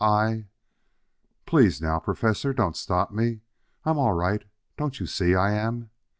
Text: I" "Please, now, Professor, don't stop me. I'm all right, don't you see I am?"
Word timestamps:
I" 0.03 0.47
"Please, 1.45 1.79
now, 1.79 1.99
Professor, 1.99 2.53
don't 2.53 2.75
stop 2.75 3.11
me. 3.11 3.41
I'm 3.85 3.99
all 3.99 4.13
right, 4.13 4.43
don't 4.75 4.99
you 4.99 5.05
see 5.05 5.35
I 5.35 5.51
am?" 5.51 5.91